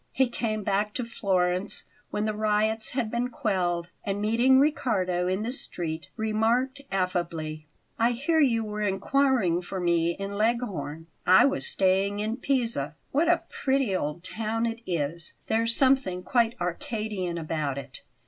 [0.13, 5.43] He came back to Florence when the riots had been quelled, and, meeting Riccardo in
[5.43, 7.67] the street, remarked affably:
[7.99, 12.95] "I hear you were inquiring for me in Leghorn; I was staying in Pisa.
[13.11, 15.33] What a pretty old town it is!
[15.45, 18.01] There's something quite Arcadian about it."